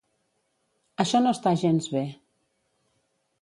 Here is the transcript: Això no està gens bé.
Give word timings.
Això 1.05 1.21
no 1.25 1.33
està 1.37 1.53
gens 1.65 1.91
bé. 1.97 2.03